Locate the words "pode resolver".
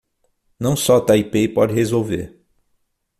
1.47-2.35